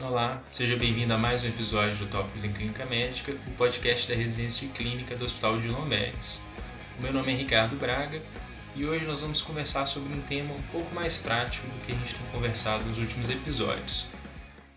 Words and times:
Olá, 0.00 0.40
seja 0.52 0.76
bem-vindo 0.76 1.12
a 1.12 1.18
mais 1.18 1.42
um 1.42 1.48
episódio 1.48 1.96
do 1.96 2.06
Tópicos 2.06 2.44
em 2.44 2.52
Clínica 2.52 2.86
Médica, 2.86 3.32
o 3.32 3.50
podcast 3.56 4.08
da 4.08 4.14
residência 4.14 4.64
de 4.64 4.72
clínica 4.72 5.16
do 5.16 5.24
Hospital 5.24 5.60
de 5.60 5.66
Lomberes. 5.66 6.40
O 6.96 7.02
meu 7.02 7.12
nome 7.12 7.32
é 7.32 7.34
Ricardo 7.34 7.74
Braga 7.74 8.22
e 8.76 8.86
hoje 8.86 9.04
nós 9.06 9.22
vamos 9.22 9.42
conversar 9.42 9.86
sobre 9.86 10.16
um 10.16 10.22
tema 10.22 10.54
um 10.54 10.62
pouco 10.70 10.94
mais 10.94 11.16
prático 11.16 11.66
do 11.66 11.84
que 11.84 11.90
a 11.90 11.96
gente 11.96 12.14
tem 12.14 12.30
conversado 12.30 12.84
nos 12.84 12.96
últimos 12.96 13.28
episódios. 13.28 14.06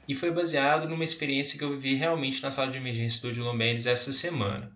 E 0.07 0.15
foi 0.15 0.31
baseado 0.31 0.89
numa 0.89 1.03
experiência 1.03 1.57
que 1.57 1.63
eu 1.63 1.69
vivi 1.69 1.93
realmente 1.93 2.41
na 2.41 2.49
sala 2.49 2.71
de 2.71 2.79
emergência 2.79 3.21
do 3.21 3.27
Odilomberes 3.27 3.85
essa 3.85 4.11
semana. 4.11 4.75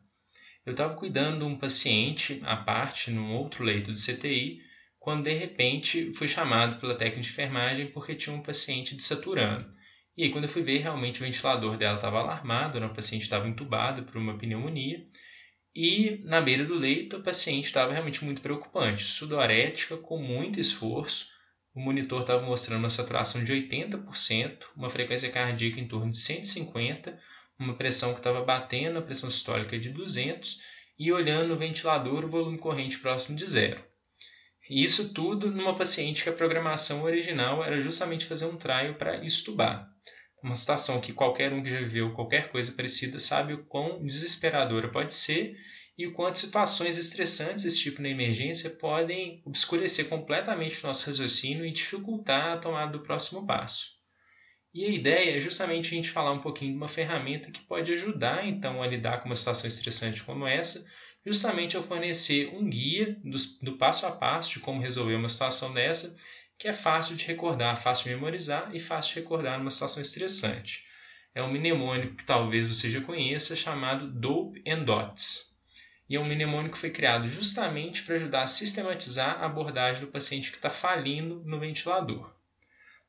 Eu 0.63 0.73
estava 0.73 0.93
cuidando 0.93 1.39
de 1.39 1.43
um 1.43 1.57
paciente 1.57 2.39
à 2.45 2.55
parte, 2.55 3.09
num 3.09 3.33
outro 3.33 3.63
leito 3.63 3.91
de 3.91 3.99
CTI, 3.99 4.61
quando 4.99 5.23
de 5.23 5.33
repente 5.33 6.13
fui 6.13 6.27
chamado 6.27 6.79
pela 6.79 6.93
técnica 6.93 7.21
de 7.21 7.29
enfermagem 7.29 7.87
porque 7.87 8.13
tinha 8.13 8.35
um 8.35 8.43
paciente 8.43 8.95
desaturando. 8.95 9.73
E 10.17 10.23
aí, 10.23 10.29
quando 10.29 10.45
eu 10.45 10.49
fui 10.49 10.61
ver, 10.61 10.77
realmente 10.79 11.21
o 11.21 11.25
ventilador 11.25 11.77
dela 11.77 11.95
estava 11.95 12.19
alarmado, 12.19 12.79
né? 12.79 12.85
o 12.85 12.93
paciente 12.93 13.23
estava 13.23 13.47
entubado 13.47 14.03
por 14.03 14.17
uma 14.17 14.37
pneumonia. 14.37 15.05
E 15.75 16.21
na 16.23 16.39
beira 16.39 16.63
do 16.63 16.75
leito, 16.75 17.17
o 17.17 17.23
paciente 17.23 17.65
estava 17.65 17.91
realmente 17.91 18.23
muito 18.23 18.41
preocupante, 18.41 19.03
sudorética, 19.03 19.97
com 19.97 20.17
muito 20.17 20.57
esforço. 20.59 21.27
O 21.73 21.81
monitor 21.81 22.21
estava 22.21 22.45
mostrando 22.45 22.79
uma 22.79 22.89
saturação 22.89 23.43
de 23.43 23.51
80%, 23.51 24.67
uma 24.77 24.89
frequência 24.89 25.29
cardíaca 25.29 25.81
em 25.81 25.87
torno 25.87 26.11
de 26.11 26.17
150, 26.17 27.19
uma 27.59 27.75
pressão 27.75 28.13
que 28.13 28.19
estava 28.19 28.41
batendo, 28.41 28.97
a 28.97 29.01
pressão 29.01 29.29
sistólica 29.29 29.77
de 29.77 29.89
200, 29.89 30.61
e 30.97 31.11
olhando 31.11 31.49
no 31.49 31.57
ventilador, 31.57 32.23
o 32.23 32.29
volume 32.29 32.57
corrente 32.57 32.97
próximo 32.99 33.35
de 33.35 33.45
zero. 33.45 33.83
E 34.69 34.83
isso 34.83 35.13
tudo 35.13 35.51
numa 35.51 35.75
paciente 35.75 36.23
que 36.23 36.29
a 36.29 36.33
programação 36.33 37.03
original 37.03 37.63
era 37.63 37.79
justamente 37.79 38.25
fazer 38.25 38.45
um 38.45 38.57
trial 38.57 38.95
para 38.95 39.23
estubar. 39.23 39.87
Uma 40.41 40.55
situação 40.55 40.99
que 40.99 41.13
qualquer 41.13 41.53
um 41.53 41.63
que 41.63 41.69
já 41.69 41.79
viveu 41.79 42.13
qualquer 42.13 42.51
coisa 42.51 42.71
parecida 42.71 43.19
sabe 43.19 43.53
o 43.53 43.65
quão 43.65 44.03
desesperadora 44.03 44.89
pode 44.89 45.13
ser 45.13 45.55
e 45.97 46.05
o 46.05 46.13
quanto 46.13 46.39
situações 46.39 46.97
estressantes 46.97 47.63
desse 47.63 47.79
tipo 47.79 48.01
na 48.01 48.09
emergência 48.09 48.71
podem 48.71 49.41
obscurecer 49.45 50.09
completamente 50.09 50.83
o 50.83 50.87
nosso 50.87 51.05
raciocínio 51.07 51.65
e 51.65 51.71
dificultar 51.71 52.53
a 52.53 52.57
tomada 52.57 52.91
do 52.91 53.03
próximo 53.03 53.45
passo. 53.47 53.95
E 54.73 54.83
a 54.83 54.89
ideia 54.89 55.37
é 55.37 55.39
justamente 55.39 55.87
a 55.87 55.95
gente 55.95 56.11
falar 56.11 56.33
um 56.33 56.41
pouquinho 56.41 56.71
de 56.71 56.77
uma 56.77 56.89
ferramenta 56.89 57.49
que 57.49 57.61
pode 57.61 57.93
ajudar 57.93 58.45
então 58.45 58.83
a 58.83 58.87
lidar 58.87 59.19
com 59.19 59.29
uma 59.29 59.35
situação 59.35 59.67
estressante 59.67 60.21
como 60.21 60.45
essa, 60.45 60.85
justamente 61.25 61.75
ao 61.75 61.83
fornecer 61.83 62.53
um 62.53 62.69
guia 62.69 63.17
do, 63.23 63.37
do 63.61 63.77
passo 63.77 64.05
a 64.05 64.11
passo 64.11 64.53
de 64.53 64.59
como 64.59 64.81
resolver 64.81 65.15
uma 65.15 65.29
situação 65.29 65.73
dessa, 65.73 66.17
que 66.57 66.67
é 66.67 66.73
fácil 66.73 67.15
de 67.15 67.25
recordar, 67.25 67.81
fácil 67.81 68.05
de 68.05 68.15
memorizar 68.15 68.69
e 68.73 68.79
fácil 68.79 69.15
de 69.15 69.19
recordar 69.21 69.57
numa 69.57 69.71
situação 69.71 70.01
estressante. 70.01 70.85
É 71.33 71.43
um 71.43 71.51
mnemônico 71.51 72.15
que 72.15 72.23
talvez 72.23 72.67
você 72.67 72.89
já 72.89 73.01
conheça, 73.01 73.55
chamado 73.55 74.09
Dope 74.09 74.63
and 74.65 74.83
Dots. 74.83 75.59
E 76.07 76.15
é 76.15 76.19
um 76.19 76.25
mnemônico 76.25 76.75
que 76.75 76.79
foi 76.79 76.91
criado 76.91 77.27
justamente 77.27 78.03
para 78.03 78.15
ajudar 78.15 78.43
a 78.43 78.47
sistematizar 78.47 79.41
a 79.41 79.47
abordagem 79.47 80.01
do 80.01 80.11
paciente 80.11 80.51
que 80.51 80.57
está 80.57 80.69
falindo 80.69 81.41
no 81.43 81.59
ventilador. 81.59 82.33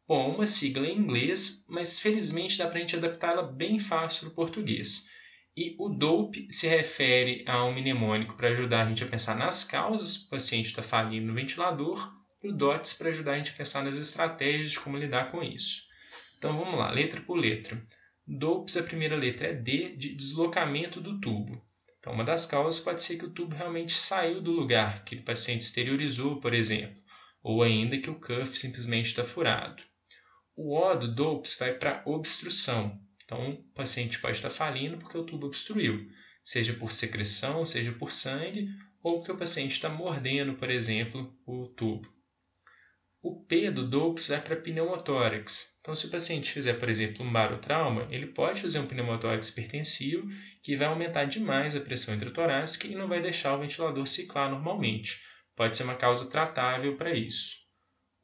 Bom, 0.08 0.34
uma 0.34 0.46
sigla 0.46 0.86
em 0.86 0.96
inglês, 0.96 1.66
mas 1.68 2.00
felizmente 2.00 2.56
dá 2.56 2.66
para 2.66 2.78
a 2.78 2.80
gente 2.80 2.96
adaptá-la 2.96 3.42
bem 3.42 3.78
fácil 3.78 4.20
para 4.20 4.28
o 4.30 4.34
português. 4.34 5.10
E 5.56 5.74
o 5.78 5.88
DOPE 5.88 6.48
se 6.50 6.68
refere 6.68 7.42
a 7.46 7.64
um 7.64 7.72
mnemônico 7.72 8.36
para 8.36 8.50
ajudar 8.50 8.84
a 8.84 8.88
gente 8.88 9.02
a 9.02 9.06
pensar 9.06 9.34
nas 9.34 9.64
causas 9.64 10.18
que 10.18 10.26
o 10.26 10.30
paciente 10.30 10.66
está 10.66 10.82
falindo 10.82 11.28
no 11.28 11.34
ventilador, 11.34 12.14
e 12.42 12.48
o 12.48 12.52
DOTS 12.52 12.94
para 12.94 13.08
ajudar 13.08 13.32
a 13.32 13.38
gente 13.38 13.52
a 13.52 13.54
pensar 13.54 13.82
nas 13.82 13.96
estratégias 13.96 14.70
de 14.70 14.80
como 14.80 14.98
lidar 14.98 15.30
com 15.30 15.42
isso. 15.42 15.86
Então 16.36 16.58
vamos 16.58 16.78
lá, 16.78 16.90
letra 16.90 17.22
por 17.22 17.38
letra. 17.38 17.82
DOPS, 18.26 18.76
a 18.76 18.82
primeira 18.82 19.16
letra 19.16 19.48
é 19.48 19.52
D, 19.54 19.96
de 19.96 20.14
deslocamento 20.14 21.00
do 21.00 21.20
tubo. 21.20 21.64
Então, 21.98 22.12
uma 22.12 22.24
das 22.24 22.44
causas 22.44 22.78
pode 22.80 23.02
ser 23.02 23.18
que 23.18 23.24
o 23.24 23.30
tubo 23.30 23.56
realmente 23.56 23.92
saiu 23.92 24.40
do 24.40 24.50
lugar, 24.50 25.04
que 25.04 25.16
o 25.16 25.24
paciente 25.24 25.62
exteriorizou, 25.62 26.40
por 26.40 26.52
exemplo, 26.52 27.00
ou 27.42 27.62
ainda 27.62 27.98
que 27.98 28.10
o 28.10 28.20
cuff 28.20 28.58
simplesmente 28.58 29.06
está 29.06 29.24
furado. 29.24 29.82
O 30.54 30.76
O 30.76 30.94
do 30.94 31.14
DOPS 31.14 31.56
vai 31.58 31.74
para 31.74 32.02
obstrução. 32.04 33.00
Então, 33.26 33.50
o 33.50 33.56
paciente 33.74 34.20
pode 34.20 34.36
estar 34.36 34.50
falindo 34.50 34.98
porque 34.98 35.18
o 35.18 35.24
tubo 35.24 35.48
obstruiu, 35.48 36.08
seja 36.44 36.72
por 36.72 36.92
secreção, 36.92 37.66
seja 37.66 37.90
por 37.90 38.12
sangue, 38.12 38.68
ou 39.02 39.18
porque 39.18 39.32
o 39.32 39.36
paciente 39.36 39.72
está 39.72 39.88
mordendo, 39.88 40.54
por 40.54 40.70
exemplo, 40.70 41.36
o 41.44 41.66
tubo. 41.66 42.08
O 43.20 43.44
P 43.44 43.68
do 43.72 43.90
DOPS 43.90 44.28
vai 44.28 44.40
para 44.40 44.54
pneumotórax. 44.54 45.80
Então, 45.80 45.96
se 45.96 46.06
o 46.06 46.10
paciente 46.10 46.52
fizer, 46.52 46.74
por 46.74 46.88
exemplo, 46.88 47.26
um 47.26 47.32
barotrauma, 47.32 48.06
ele 48.12 48.28
pode 48.28 48.62
fazer 48.62 48.78
um 48.78 48.86
pneumotórax 48.86 49.48
hipertensivo 49.48 50.28
que 50.62 50.76
vai 50.76 50.86
aumentar 50.86 51.24
demais 51.24 51.74
a 51.74 51.80
pressão 51.80 52.14
intratorácica 52.14 52.86
e 52.86 52.94
não 52.94 53.08
vai 53.08 53.20
deixar 53.20 53.56
o 53.56 53.60
ventilador 53.60 54.06
ciclar 54.06 54.48
normalmente. 54.48 55.20
Pode 55.56 55.76
ser 55.76 55.82
uma 55.82 55.96
causa 55.96 56.30
tratável 56.30 56.96
para 56.96 57.12
isso. 57.12 57.65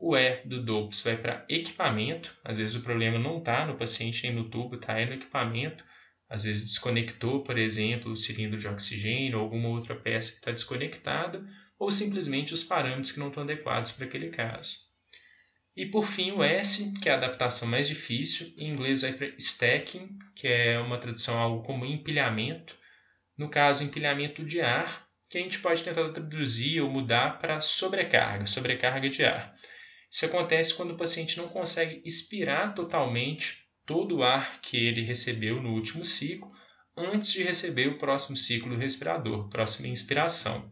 O 0.05 0.17
E 0.17 0.43
do 0.45 0.61
DOPS 0.61 1.05
vai 1.05 1.17
para 1.17 1.47
equipamento. 1.49 2.37
Às 2.43 2.59
vezes 2.59 2.75
o 2.75 2.83
problema 2.83 3.21
não 3.21 3.39
está 3.39 3.65
no 3.65 3.77
paciente 3.77 4.25
nem 4.25 4.35
no 4.35 4.51
tubo, 4.51 4.75
está 4.75 4.95
no 4.95 5.13
equipamento. 5.13 5.85
Às 6.29 6.43
vezes 6.43 6.65
desconectou, 6.65 7.45
por 7.45 7.57
exemplo, 7.57 8.11
o 8.11 8.17
cilindro 8.17 8.59
de 8.59 8.67
oxigênio 8.67 9.39
ou 9.39 9.45
alguma 9.45 9.69
outra 9.69 9.95
peça 9.95 10.33
que 10.33 10.39
está 10.39 10.51
desconectada, 10.51 11.47
ou 11.79 11.93
simplesmente 11.93 12.53
os 12.53 12.65
parâmetros 12.65 13.13
que 13.13 13.21
não 13.21 13.29
estão 13.29 13.45
adequados 13.45 13.93
para 13.93 14.07
aquele 14.07 14.31
caso. 14.31 14.79
E 15.77 15.87
por 15.87 16.05
fim 16.05 16.33
o 16.33 16.43
S, 16.43 16.93
que 17.01 17.09
é 17.09 17.13
a 17.13 17.17
adaptação 17.17 17.69
mais 17.69 17.87
difícil, 17.87 18.53
em 18.59 18.73
inglês 18.73 19.03
vai 19.03 19.13
para 19.13 19.29
stacking, 19.39 20.19
que 20.35 20.49
é 20.49 20.81
uma 20.81 20.99
tradução 20.99 21.39
algo 21.39 21.63
como 21.63 21.87
empilhamento. 21.87 22.77
No 23.39 23.49
caso, 23.49 23.85
empilhamento 23.85 24.45
de 24.45 24.61
ar, 24.61 25.07
que 25.31 25.39
a 25.39 25.41
gente 25.41 25.61
pode 25.61 25.85
tentar 25.85 26.11
traduzir 26.11 26.81
ou 26.81 26.91
mudar 26.91 27.39
para 27.39 27.61
sobrecarga, 27.61 28.47
sobrecarga 28.47 29.09
de 29.09 29.25
ar. 29.25 29.55
Isso 30.13 30.27
acontece 30.27 30.75
quando 30.75 30.91
o 30.91 30.97
paciente 30.99 31.39
não 31.39 31.49
consegue 31.49 32.03
expirar 32.05 32.75
totalmente 32.75 33.67
todo 33.87 34.19
o 34.19 34.23
ar 34.23 34.61
que 34.61 34.77
ele 34.77 35.01
recebeu 35.01 35.63
no 35.63 35.73
último 35.73 36.05
ciclo 36.05 36.53
antes 36.95 37.33
de 37.33 37.43
receber 37.43 37.89
o 37.89 37.97
próximo 37.97 38.37
ciclo 38.37 38.75
do 38.75 38.77
respirador, 38.77 39.49
próxima 39.49 39.89
inspiração. 39.89 40.71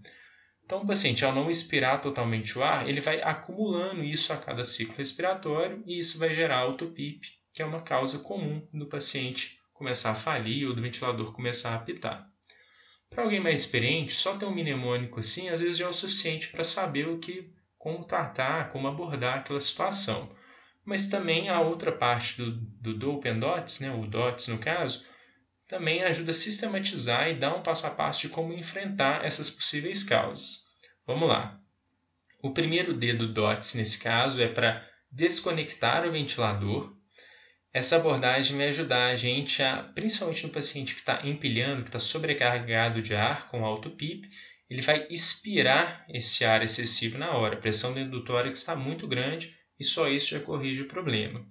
Então, 0.62 0.82
o 0.82 0.86
paciente, 0.86 1.24
ao 1.24 1.34
não 1.34 1.48
expirar 1.48 2.02
totalmente 2.02 2.58
o 2.58 2.62
ar, 2.62 2.86
ele 2.86 3.00
vai 3.00 3.22
acumulando 3.22 4.04
isso 4.04 4.30
a 4.30 4.36
cada 4.36 4.62
ciclo 4.62 4.94
respiratório 4.96 5.82
e 5.86 5.98
isso 5.98 6.18
vai 6.18 6.34
gerar 6.34 6.58
autopip, 6.58 7.26
que 7.50 7.62
é 7.62 7.64
uma 7.64 7.80
causa 7.80 8.18
comum 8.18 8.68
do 8.74 8.86
paciente 8.86 9.58
começar 9.72 10.10
a 10.10 10.14
falir 10.14 10.68
ou 10.68 10.74
do 10.74 10.82
ventilador 10.82 11.32
começar 11.32 11.70
a 11.70 11.76
apitar. 11.76 12.28
Para 13.08 13.24
alguém 13.24 13.40
mais 13.40 13.62
experiente, 13.62 14.12
só 14.12 14.36
ter 14.36 14.44
um 14.44 14.54
mnemônico 14.54 15.18
assim 15.18 15.48
às 15.48 15.60
vezes 15.60 15.78
já 15.78 15.86
é 15.86 15.88
o 15.88 15.94
suficiente 15.94 16.48
para 16.48 16.62
saber 16.62 17.08
o 17.08 17.18
que 17.18 17.50
como 17.80 18.04
tratar, 18.04 18.68
como 18.68 18.86
abordar 18.86 19.38
aquela 19.38 19.58
situação. 19.58 20.30
Mas 20.84 21.08
também 21.08 21.48
a 21.48 21.60
outra 21.60 21.90
parte 21.90 22.36
do, 22.36 22.52
do 22.52 22.94
Dope 22.94 23.26
and 23.26 23.38
Dots, 23.38 23.80
né, 23.80 23.90
o 23.90 24.06
Dots 24.06 24.48
no 24.48 24.58
caso, 24.58 25.06
também 25.66 26.02
ajuda 26.02 26.32
a 26.32 26.34
sistematizar 26.34 27.28
e 27.30 27.38
dar 27.38 27.56
um 27.56 27.62
passo 27.62 27.86
a 27.86 27.90
passo 27.90 28.20
de 28.20 28.28
como 28.28 28.52
enfrentar 28.52 29.24
essas 29.24 29.48
possíveis 29.48 30.04
causas. 30.04 30.66
Vamos 31.06 31.26
lá. 31.26 31.58
O 32.42 32.52
primeiro 32.52 32.92
D 32.92 33.14
do 33.14 33.32
DOTS, 33.32 33.76
nesse 33.76 33.98
caso, 33.98 34.42
é 34.42 34.48
para 34.48 34.86
desconectar 35.10 36.06
o 36.06 36.12
ventilador. 36.12 36.94
Essa 37.72 37.96
abordagem 37.96 38.58
vai 38.58 38.68
ajudar 38.68 39.06
a 39.06 39.16
gente 39.16 39.62
a, 39.62 39.84
principalmente 39.94 40.46
no 40.46 40.52
paciente 40.52 40.94
que 40.94 41.00
está 41.00 41.20
empilhando, 41.24 41.82
que 41.82 41.88
está 41.88 41.98
sobrecarregado 41.98 43.00
de 43.00 43.14
ar 43.14 43.48
com 43.48 43.64
alto 43.64 43.90
PIP, 43.90 44.28
ele 44.70 44.82
vai 44.82 45.06
expirar 45.10 46.06
esse 46.08 46.44
ar 46.44 46.62
excessivo 46.62 47.18
na 47.18 47.32
hora. 47.32 47.56
A 47.56 47.60
pressão 47.60 47.92
do 48.08 48.24
tórax 48.24 48.60
está 48.60 48.76
muito 48.76 49.08
grande 49.08 49.56
e 49.78 49.84
só 49.84 50.08
isso 50.08 50.30
já 50.30 50.40
corrige 50.40 50.82
o 50.82 50.88
problema. 50.88 51.44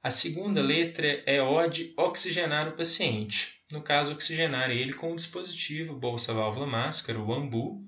A 0.00 0.10
segunda 0.10 0.62
letra 0.62 1.20
é 1.26 1.42
O 1.42 1.66
de 1.66 1.92
oxigenar 1.96 2.68
o 2.68 2.76
paciente. 2.76 3.60
No 3.72 3.82
caso, 3.82 4.12
oxigenar 4.12 4.70
ele 4.70 4.92
com 4.92 5.12
o 5.12 5.16
dispositivo 5.16 5.98
bolsa-válvula 5.98 6.66
máscara, 6.66 7.18
o 7.18 7.34
AMBU. 7.34 7.84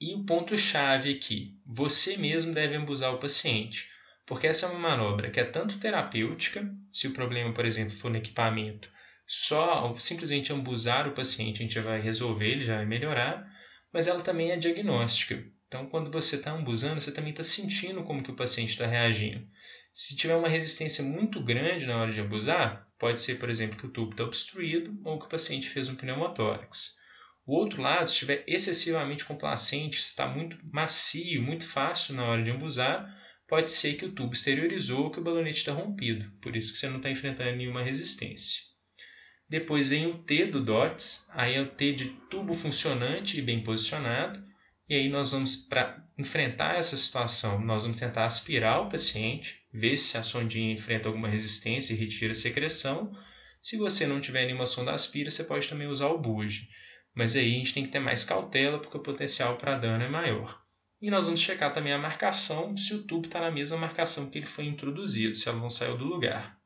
E 0.00 0.14
o 0.14 0.24
ponto-chave 0.24 1.12
aqui, 1.12 1.60
você 1.66 2.16
mesmo 2.16 2.54
deve 2.54 2.74
ambusar 2.74 3.14
o 3.14 3.18
paciente, 3.18 3.88
porque 4.26 4.46
essa 4.46 4.66
é 4.66 4.70
uma 4.70 4.78
manobra 4.78 5.30
que 5.30 5.38
é 5.38 5.44
tanto 5.44 5.78
terapêutica, 5.78 6.74
se 6.90 7.06
o 7.06 7.12
problema, 7.12 7.52
por 7.52 7.66
exemplo, 7.66 7.96
for 7.96 8.10
no 8.10 8.16
equipamento, 8.16 8.88
só 9.26 9.94
simplesmente 9.98 10.52
ambusar 10.52 11.06
o 11.06 11.12
paciente 11.12 11.58
a 11.58 11.62
gente 11.62 11.74
já 11.74 11.82
vai 11.82 12.00
resolver, 12.00 12.50
ele 12.50 12.64
já 12.64 12.76
vai 12.76 12.86
melhorar, 12.86 13.48
mas 13.92 14.06
ela 14.06 14.22
também 14.22 14.50
é 14.50 14.56
diagnóstica. 14.56 15.44
Então, 15.66 15.86
quando 15.86 16.10
você 16.10 16.36
está 16.36 16.52
ambusando, 16.52 17.00
você 17.00 17.12
também 17.12 17.30
está 17.30 17.42
sentindo 17.42 18.02
como 18.02 18.22
que 18.22 18.30
o 18.30 18.36
paciente 18.36 18.70
está 18.70 18.86
reagindo. 18.86 19.46
Se 19.92 20.16
tiver 20.16 20.36
uma 20.36 20.48
resistência 20.48 21.04
muito 21.04 21.42
grande 21.42 21.86
na 21.86 21.98
hora 21.98 22.12
de 22.12 22.20
abusar, 22.20 22.88
pode 22.98 23.20
ser, 23.20 23.38
por 23.38 23.50
exemplo, 23.50 23.76
que 23.76 23.86
o 23.86 23.90
tubo 23.90 24.12
está 24.12 24.24
obstruído 24.24 24.98
ou 25.04 25.18
que 25.18 25.26
o 25.26 25.28
paciente 25.28 25.68
fez 25.68 25.88
um 25.88 25.94
pneumotórax. 25.94 26.96
O 27.44 27.56
outro 27.56 27.82
lado, 27.82 28.06
se 28.08 28.14
estiver 28.14 28.44
excessivamente 28.46 29.24
complacente, 29.24 29.96
se 29.96 30.10
está 30.10 30.28
muito 30.28 30.56
macio, 30.72 31.42
muito 31.42 31.66
fácil 31.66 32.14
na 32.14 32.24
hora 32.24 32.42
de 32.42 32.50
abusar, 32.50 33.12
pode 33.48 33.70
ser 33.70 33.94
que 33.94 34.06
o 34.06 34.12
tubo 34.12 34.32
exteriorizou 34.32 35.04
ou 35.04 35.10
que 35.10 35.20
o 35.20 35.22
balonete 35.22 35.58
está 35.58 35.72
rompido, 35.72 36.30
por 36.40 36.56
isso 36.56 36.72
que 36.72 36.78
você 36.78 36.88
não 36.88 36.98
está 36.98 37.10
enfrentando 37.10 37.56
nenhuma 37.56 37.82
resistência. 37.82 38.71
Depois 39.52 39.86
vem 39.86 40.06
o 40.06 40.16
T 40.16 40.46
do 40.46 40.64
DOTS, 40.64 41.28
aí 41.34 41.56
é 41.56 41.60
o 41.60 41.68
T 41.68 41.92
de 41.92 42.06
tubo 42.30 42.54
funcionante 42.54 43.38
e 43.38 43.42
bem 43.42 43.62
posicionado, 43.62 44.42
e 44.88 44.94
aí 44.94 45.10
nós 45.10 45.32
vamos, 45.32 45.56
para 45.56 46.02
enfrentar 46.16 46.76
essa 46.76 46.96
situação, 46.96 47.60
nós 47.60 47.82
vamos 47.82 48.00
tentar 48.00 48.24
aspirar 48.24 48.80
o 48.80 48.88
paciente, 48.88 49.62
ver 49.70 49.98
se 49.98 50.16
a 50.16 50.22
sondinha 50.22 50.72
enfrenta 50.72 51.06
alguma 51.06 51.28
resistência 51.28 51.92
e 51.92 51.98
retira 51.98 52.32
a 52.32 52.34
secreção. 52.34 53.14
Se 53.60 53.76
você 53.76 54.06
não 54.06 54.22
tiver 54.22 54.46
nenhuma 54.46 54.64
sonda 54.64 54.94
aspira, 54.94 55.30
você 55.30 55.44
pode 55.44 55.68
também 55.68 55.86
usar 55.86 56.06
o 56.06 56.18
buge. 56.18 56.70
Mas 57.14 57.36
aí 57.36 57.54
a 57.54 57.58
gente 57.58 57.74
tem 57.74 57.84
que 57.84 57.92
ter 57.92 58.00
mais 58.00 58.24
cautela, 58.24 58.78
porque 58.78 58.96
o 58.96 59.02
potencial 59.02 59.58
para 59.58 59.76
dano 59.76 60.02
é 60.02 60.08
maior. 60.08 60.62
E 60.98 61.10
nós 61.10 61.26
vamos 61.26 61.42
checar 61.42 61.74
também 61.74 61.92
a 61.92 61.98
marcação, 61.98 62.74
se 62.74 62.94
o 62.94 63.02
tubo 63.02 63.26
está 63.26 63.42
na 63.42 63.50
mesma 63.50 63.76
marcação 63.76 64.30
que 64.30 64.38
ele 64.38 64.46
foi 64.46 64.64
introduzido, 64.64 65.36
se 65.36 65.46
ela 65.46 65.58
não 65.58 65.68
saiu 65.68 65.98
do 65.98 66.06
lugar. 66.06 66.61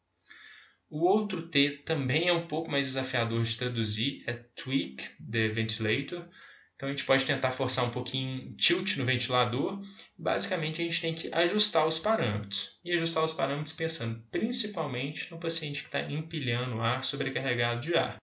O 0.89 1.05
outro 1.05 1.49
T 1.49 1.83
também 1.85 2.29
é 2.29 2.33
um 2.33 2.47
pouco 2.47 2.71
mais 2.71 2.87
desafiador 2.87 3.43
de 3.43 3.57
traduzir, 3.57 4.23
é 4.27 4.33
tweak 4.33 5.05
the 5.31 5.49
ventilator. 5.49 6.29
Então 6.77 6.89
a 6.89 6.93
gente 6.93 7.05
pode 7.05 7.25
tentar 7.25 7.51
forçar 7.51 7.85
um 7.85 7.91
pouquinho 7.91 8.55
tilt 8.55 8.97
no 8.97 9.05
ventilador. 9.05 9.83
Basicamente 10.17 10.81
a 10.81 10.85
gente 10.85 11.01
tem 11.01 11.15
que 11.15 11.33
ajustar 11.33 11.87
os 11.87 11.99
parâmetros. 11.99 12.79
E 12.85 12.93
ajustar 12.93 13.25
os 13.25 13.33
parâmetros 13.33 13.75
pensando 13.75 14.23
principalmente 14.31 15.31
no 15.31 15.41
paciente 15.41 15.81
que 15.81 15.89
está 15.89 16.03
empilhando 16.03 16.81
ar 16.81 17.03
sobrecarregado 17.03 17.81
de 17.81 17.97
ar. 17.97 18.19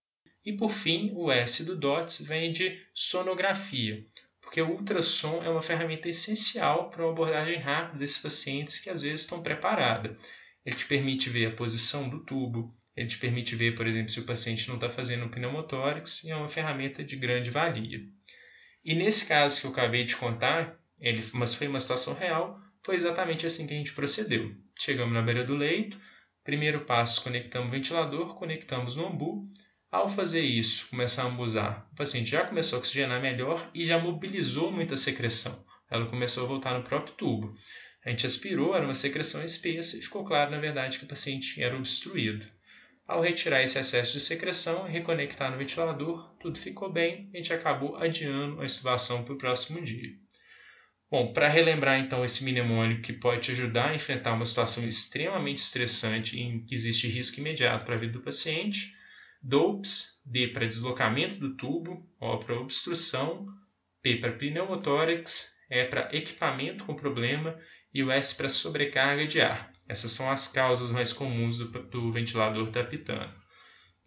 E 0.45 0.54
por 0.54 0.71
fim, 0.71 1.12
o 1.15 1.31
S 1.31 1.65
do 1.65 1.75
DOTS 1.75 2.21
vem 2.25 2.51
de 2.51 2.80
sonografia, 2.94 4.06
porque 4.42 4.62
o 4.62 4.71
ultrassom 4.71 5.42
é 5.42 5.50
uma 5.50 5.62
ferramenta 5.62 6.10
essencial 6.10 6.89
para 6.89 7.04
uma 7.04 7.12
abordagem 7.12 7.57
rápida 7.57 7.98
desses 7.98 8.21
pacientes 8.21 8.77
que 8.77 8.89
às 8.89 9.01
vezes 9.01 9.21
estão 9.21 9.42
preparados. 9.42 10.18
Ele 10.65 10.75
te 10.75 10.86
permite 10.86 11.30
ver 11.30 11.48
a 11.48 11.56
posição 11.56 12.10
do 12.10 12.24
tubo, 12.24 12.75
ele 12.95 13.07
te 13.07 13.18
permite 13.18 13.56
ver, 13.56 13.75
por 13.75 13.88
exemplo, 13.88 14.10
se 14.10 14.19
o 14.19 14.25
paciente 14.25 14.68
não 14.68 14.75
está 14.75 14.88
fazendo 14.88 15.25
um 15.25 15.30
pneumotórax 15.30 16.24
e 16.24 16.31
é 16.31 16.36
uma 16.36 16.48
ferramenta 16.48 17.04
de 17.04 17.15
grande 17.15 17.50
valia. 17.50 18.01
E 18.83 18.94
nesse 18.94 19.27
caso 19.27 19.62
que 19.62 19.68
eu 19.68 19.71
acabei 19.71 20.04
de 20.04 20.15
contar, 20.15 20.80
ele, 21.00 21.24
mas 21.33 21.56
foi 21.56 21.68
uma 21.68 21.80
situação 21.80 22.13
real, 22.13 22.60
foi 22.83 22.95
exatamente 22.95 23.45
assim 23.45 23.65
que 23.65 23.74
a 23.74 23.77
gente 23.77 23.94
procedeu. 23.94 24.56
Chegamos 24.80 25.13
na 25.13 25.21
beira 25.21 25.44
do 25.44 25.56
leito, 25.56 25.98
primeiro 26.44 26.81
passo, 26.81 27.24
conectamos 27.24 27.69
o 27.69 27.71
ventilador, 27.71 28.36
conectamos 28.36 28.95
no 28.95 29.07
ambu. 29.07 29.50
Ao 29.92 30.10
fazer 30.10 30.42
isso, 30.42 30.88
começamos 30.89 31.39
a 31.39 31.44
usar, 31.44 31.89
o 31.92 31.95
paciente 31.95 32.30
já 32.30 32.45
começou 32.45 32.77
a 32.77 32.80
oxigenar 32.80 33.21
melhor 33.21 33.69
e 33.74 33.86
já 33.86 33.98
mobilizou 34.00 34.71
muita 34.71 34.98
secreção. 34.98 35.63
Ela 35.89 36.07
começou 36.07 36.45
a 36.45 36.48
voltar 36.48 36.77
no 36.77 36.83
próprio 36.83 37.15
tubo. 37.15 37.56
A 38.06 38.10
gente 38.10 38.26
aspirou, 38.26 38.76
era 38.76 38.84
uma 38.84 38.96
secreção 38.96 39.44
espessa 39.44 39.98
e 39.98 40.02
ficou 40.02 40.26
claro, 40.26 40.52
na 40.52 40.60
verdade, 40.60 41.00
que 41.00 41.06
o 41.06 41.08
paciente 41.08 41.62
era 41.64 41.76
obstruído. 41.76 42.46
Ao 43.08 43.22
retirar 43.22 43.62
esse 43.62 43.80
excesso 43.80 44.14
de 44.14 44.20
secreção 44.20 44.88
e 44.88 44.92
reconectar 44.92 45.52
no 45.52 45.58
ventilador, 45.58 46.36
tudo 46.40 46.60
ficou 46.60 46.92
bem, 46.92 47.30
a 47.34 47.38
gente 47.38 47.54
acabou 47.54 47.96
adiando 47.96 48.62
a 48.62 48.66
extubação 48.66 49.24
para 49.24 49.34
o 49.34 49.38
próximo 49.38 49.82
dia. 49.82 50.12
Bom, 51.10 51.32
para 51.32 51.48
relembrar 51.48 52.00
então 52.00 52.26
esse 52.26 52.44
mnemônico 52.44 53.04
que 53.04 53.14
pode 53.14 53.42
te 53.42 53.52
ajudar 53.52 53.92
a 53.92 53.96
enfrentar 53.96 54.34
uma 54.34 54.46
situação 54.46 54.88
extremamente 54.88 55.60
estressante 55.60 56.40
em 56.40 56.66
que 56.66 56.74
existe 56.74 57.08
risco 57.08 57.40
imediato 57.40 57.86
para 57.86 57.96
a 57.96 58.00
vida 58.00 58.14
do 58.14 58.22
paciente, 58.22 58.96
DOPS, 59.42 60.24
D 60.26 60.48
para 60.48 60.66
deslocamento 60.66 61.36
do 61.36 61.56
tubo, 61.56 62.10
O 62.20 62.38
para 62.38 62.60
obstrução, 62.60 63.46
P 64.02 64.16
para 64.16 64.32
pneumotórax, 64.32 65.56
E 65.70 65.86
para 65.86 66.10
equipamento 66.16 66.86
com 66.86 66.96
problema 66.96 67.60
e 67.94 68.04
o 68.04 68.12
S 68.12 68.36
para 68.36 68.50
sobrecarga 68.50 69.28
de 69.28 69.42
ar. 69.42 69.72
Essas 69.88 70.12
são 70.12 70.31
as 70.31 70.48
causas 70.48 70.92
mais 70.92 71.13
comuns 71.13 71.57
do, 71.57 71.66
do 71.66 72.12
ventilador 72.12 72.69
tapitano. 72.69 73.34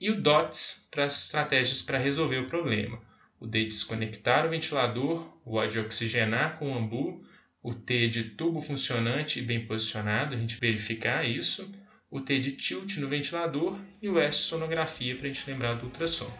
E 0.00 0.10
o 0.10 0.20
DOTS 0.20 0.88
para 0.90 1.04
as 1.04 1.24
estratégias 1.24 1.82
para 1.82 1.98
resolver 1.98 2.38
o 2.38 2.46
problema. 2.46 3.00
O 3.38 3.46
D 3.46 3.64
de 3.64 3.68
desconectar 3.68 4.46
o 4.46 4.50
ventilador, 4.50 5.26
o 5.44 5.56
O 5.56 5.66
de 5.66 5.78
oxigenar 5.78 6.58
com 6.58 6.72
o 6.72 6.76
ambu, 6.76 7.24
o 7.62 7.74
T 7.74 8.08
de 8.08 8.24
tubo 8.24 8.60
funcionante 8.62 9.38
e 9.38 9.42
bem 9.42 9.66
posicionado, 9.66 10.34
a 10.34 10.38
gente 10.38 10.58
verificar 10.58 11.24
isso, 11.24 11.70
o 12.10 12.20
T 12.20 12.38
de 12.38 12.52
tilt 12.52 12.96
no 12.98 13.08
ventilador 13.08 13.78
e 14.00 14.08
o 14.08 14.18
S 14.18 14.38
sonografia 14.38 15.16
para 15.16 15.28
a 15.28 15.32
gente 15.32 15.50
lembrar 15.50 15.74
do 15.74 15.86
ultrassom. 15.86 16.30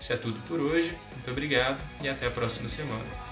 Isso 0.00 0.12
é 0.12 0.16
tudo 0.16 0.40
por 0.48 0.60
hoje, 0.60 0.96
muito 1.12 1.30
obrigado 1.30 1.80
e 2.02 2.08
até 2.08 2.26
a 2.26 2.30
próxima 2.30 2.68
semana. 2.68 3.31